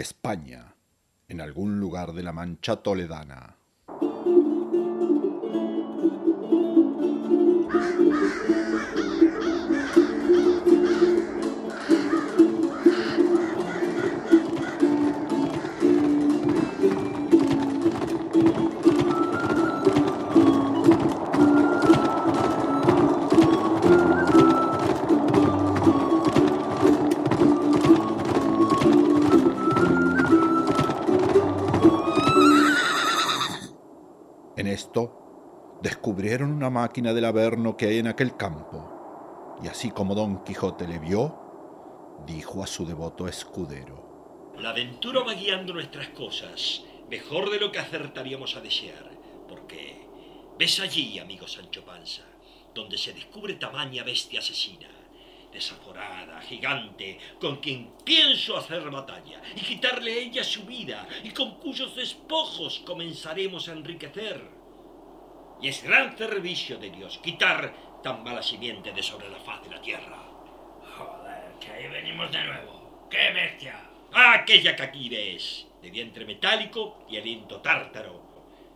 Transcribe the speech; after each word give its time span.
España, 0.00 0.74
en 1.28 1.40
algún 1.40 1.78
lugar 1.78 2.12
de 2.12 2.22
la 2.22 2.32
Mancha 2.32 2.76
toledana. 2.76 3.59
En 34.56 34.66
esto 34.66 35.78
descubrieron 35.82 36.52
una 36.52 36.70
máquina 36.70 37.12
del 37.12 37.24
Averno 37.24 37.76
que 37.76 37.86
hay 37.86 37.98
en 37.98 38.08
aquel 38.08 38.36
campo, 38.36 39.56
y 39.62 39.68
así 39.68 39.90
como 39.90 40.14
Don 40.14 40.44
Quijote 40.44 40.86
le 40.86 40.98
vio, 40.98 41.38
dijo 42.26 42.62
a 42.62 42.66
su 42.66 42.86
devoto 42.86 43.28
escudero. 43.28 44.52
La 44.58 44.70
aventura 44.70 45.22
va 45.22 45.34
guiando 45.34 45.72
nuestras 45.72 46.08
cosas, 46.08 46.82
mejor 47.08 47.50
de 47.50 47.60
lo 47.60 47.72
que 47.72 47.78
acertaríamos 47.78 48.56
a 48.56 48.60
desear, 48.60 49.10
porque 49.48 50.06
ves 50.58 50.80
allí, 50.80 51.18
amigo 51.18 51.48
Sancho 51.48 51.84
Panza, 51.84 52.24
donde 52.74 52.98
se 52.98 53.12
descubre 53.12 53.54
tamaña 53.54 54.04
bestia 54.04 54.40
asesina, 54.40 54.88
desaforada, 55.52 56.40
gigante, 56.42 57.18
con 57.40 57.56
quien 57.56 57.92
pienso 58.04 58.56
hacer 58.56 58.88
batalla 58.90 59.40
y 59.54 59.60
quitarle 59.60 60.12
a 60.12 60.16
ella 60.16 60.44
su 60.44 60.64
vida 60.64 61.08
y 61.22 61.30
con 61.30 61.58
cuyos 61.58 61.94
despojos 61.96 62.80
comenzaremos 62.80 63.68
a 63.68 63.72
enriquecer. 63.72 64.42
Y 65.60 65.68
es 65.68 65.82
gran 65.82 66.16
servicio 66.16 66.78
de 66.78 66.90
Dios 66.90 67.18
quitar 67.18 67.74
tan 68.02 68.22
mala 68.22 68.42
simiente 68.42 68.92
de 68.92 69.02
sobre 69.02 69.28
la 69.28 69.38
faz 69.38 69.62
de 69.62 69.70
la 69.70 69.82
tierra. 69.82 70.18
Joder, 70.96 71.52
que 71.60 71.70
ahí 71.70 71.88
venimos 71.88 72.32
de 72.32 72.44
nuevo. 72.44 73.08
¡Qué 73.10 73.32
bestia! 73.32 73.90
Aquella 74.12 74.74
que 74.74 74.82
aquí 74.82 75.08
ves, 75.08 75.66
de 75.82 75.90
vientre 75.90 76.24
metálico 76.24 77.04
y 77.08 77.16
aliento 77.16 77.60
tártaro, 77.60 78.22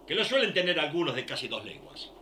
que 0.07 0.15
lo 0.15 0.25
suelen 0.25 0.53
tener 0.53 0.79
algunos 0.79 1.15
de 1.15 1.25
casi 1.25 1.49
dos 1.49 1.65
leguas. 1.65 2.14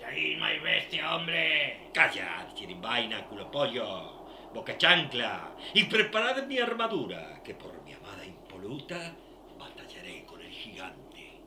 No 0.00 0.44
hay 0.44 0.58
bestia, 0.60 1.16
hombre. 1.16 1.90
Calla, 1.92 2.48
chirimbaina, 2.54 3.26
culo 3.26 3.50
pollo, 3.50 4.26
boca 4.54 4.78
chancla, 4.78 5.54
y 5.74 5.84
preparad 5.84 6.46
mi 6.46 6.58
armadura, 6.58 7.42
que 7.44 7.54
por 7.54 7.82
mi 7.82 7.92
amada 7.92 8.24
impoluta 8.24 9.14
batallaré 9.58 10.24
con 10.24 10.40
el 10.40 10.50
gigante. 10.50 11.40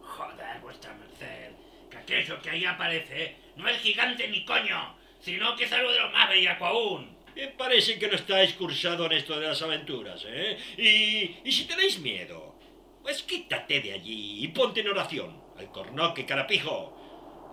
Joder, 0.00 0.60
vuestra 0.60 0.94
merced, 0.94 1.52
que 1.90 1.96
aquello 1.98 2.40
que 2.40 2.50
ahí 2.50 2.64
aparece 2.64 3.36
no 3.56 3.68
es 3.68 3.78
gigante 3.78 4.28
ni 4.28 4.44
coño, 4.44 4.96
sino 5.20 5.56
que 5.56 5.64
es 5.64 5.72
algo 5.72 5.90
de 5.90 6.00
lo 6.00 6.10
más 6.10 6.28
bellaco 6.28 6.66
aún. 6.66 7.16
Me 7.34 7.48
parece 7.48 7.98
que 7.98 8.08
no 8.08 8.14
estáis 8.14 8.54
cursado 8.54 9.06
en 9.06 9.12
esto 9.12 9.38
de 9.38 9.48
las 9.48 9.60
aventuras, 9.60 10.24
¿eh? 10.26 10.56
Y, 10.78 11.48
y 11.48 11.52
si 11.52 11.66
tenéis 11.66 11.98
miedo, 11.98 12.58
pues 13.02 13.22
quítate 13.24 13.80
de 13.80 13.92
allí 13.92 14.44
y 14.44 14.48
ponte 14.48 14.80
en 14.80 14.88
oración. 14.88 15.42
Al 15.58 15.70
cornoque, 15.70 16.24
carapijo. 16.24 17.02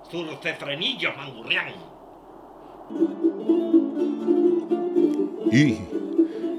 Zurce 0.10 0.54
frenillo, 0.56 1.10
mangurrián. 1.16 1.74
Y, 5.52 5.78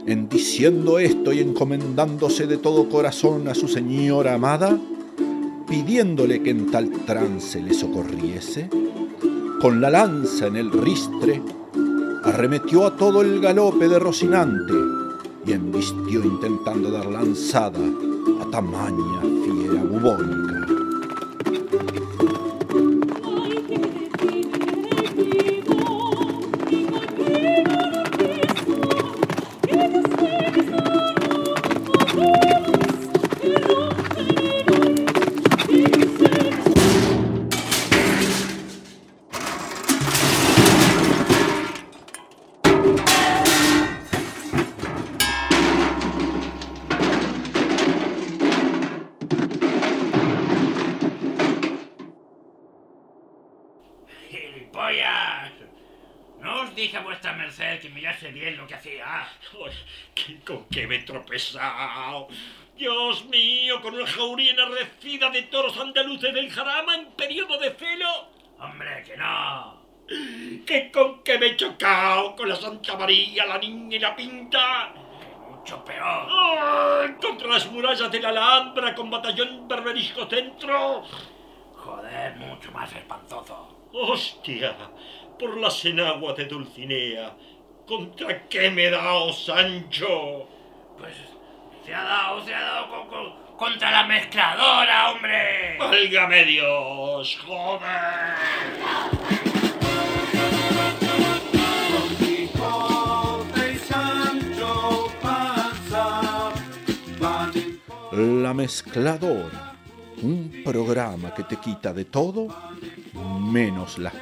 en 0.07 0.29
diciendo 0.29 0.99
esto 0.99 1.33
y 1.33 1.41
encomendándose 1.41 2.47
de 2.47 2.59
todo 2.59 2.89
corazón 2.89 3.49
a 3.49 3.55
su 3.55 3.69
señora 3.69 4.35
amada, 4.35 4.79
pidiéndole 5.69 6.43
que 6.43 6.51
en 6.51 6.71
tal 6.71 6.91
trance 7.05 7.61
le 7.61 7.75
socorriese, 7.75 8.69
con 9.61 9.81
la 9.81 9.91
lanza 9.91 10.47
en 10.47 10.57
el 10.57 10.71
ristre, 10.71 11.43
arremetió 12.23 12.87
a 12.87 12.97
todo 12.97 13.23
el 13.23 13.41
galope 13.41 13.89
de 13.89 13.99
Rocinante 13.99 14.75
y 15.47 15.53
embistió 15.53 16.23
intentando 16.23 16.91
dar 16.91 17.07
lanzada 17.07 17.81
a 18.41 18.51
tamaña 18.51 19.21
fiera 19.45 19.83
bubónica. 19.83 20.54
Os 56.75 56.77
dije 56.77 56.97
a 56.97 57.03
vuestra 57.03 57.33
merced 57.35 57.79
que 57.81 57.89
mirase 57.89 58.33
bien 58.33 58.57
lo 58.57 58.67
que 58.67 58.75
hacía. 58.75 59.05
Ay, 59.23 59.71
¿qué- 60.13 60.41
¿Con 60.45 60.65
qué 60.69 60.89
me 60.89 60.97
he 60.97 61.03
tropezado? 61.05 62.27
Dios 62.77 63.25
mío, 63.27 63.81
con 63.81 63.95
una 63.95 64.05
jauría 64.07 64.51
enardecida 64.51 65.31
de 65.31 65.43
toros 65.43 65.79
andaluces 65.79 66.35
del 66.35 66.51
jarama 66.51 66.97
en 66.97 67.13
periodo 67.13 67.59
de 67.59 67.71
celo. 67.71 68.29
Hombre, 68.59 69.05
que 69.07 69.17
no. 69.17 69.85
¿Qué 70.67 70.91
con 70.93 71.23
qué 71.23 71.39
me 71.39 71.47
he 71.47 71.57
chocado? 71.57 72.35
Con 72.35 72.49
la 72.49 72.57
Santa 72.57 72.97
María, 72.97 73.47
la 73.47 73.59
niña 73.59 73.97
y 73.97 74.01
la 74.01 74.17
pinta. 74.17 74.93
Que 74.93 75.51
mucho 75.51 75.85
peor. 75.85 76.27
¡Ay! 76.29 77.15
Contra 77.23 77.47
las 77.49 77.67
murallas 77.71 78.11
de 78.11 78.21
la 78.21 78.31
Alhambra 78.31 78.95
con 78.97 79.09
batallón 79.11 79.69
berberisco 79.69 80.27
centro. 80.27 81.05
Joder, 81.77 82.35
mucho 82.37 82.73
más 82.73 82.93
espantoso. 82.93 83.71
¡Hostia! 83.95 84.75
Por 85.39 85.57
las 85.59 85.85
enaguas 85.85 86.37
de 86.37 86.47
Dulcinea. 86.47 87.35
¿Contra 87.87 88.49
qué 88.49 88.71
me 88.71 88.87
he 88.87 88.91
dado, 88.91 89.33
Sancho? 89.33 90.49
Pues 90.99 91.15
se 91.85 91.95
ha 91.95 92.03
dado, 92.03 92.45
se 92.45 92.55
ha 92.55 92.61
dado 92.61 92.89
con- 92.89 93.09
con- 93.09 93.33
contra 93.57 93.91
la 93.91 94.03
mezcladora, 94.05 95.11
hombre. 95.13 95.77
¡Válgame 95.79 96.45
Dios! 96.45 97.39
¡Joder! 97.47 98.35
Don 101.93 102.17
Quijote 102.17 103.73
y 103.73 103.77
Sancho 103.77 105.07
Panza 105.23 106.53
van 107.21 107.53
en 108.13 108.43
La 108.43 108.55
mezcladora, 108.55 109.77
un 110.23 110.63
programa 110.65 111.33
que 111.35 111.45
te 111.45 111.57
quita 111.57 111.93
de 111.93 112.05
todo 112.07 112.49
menos 113.15 113.99
las 113.99 114.15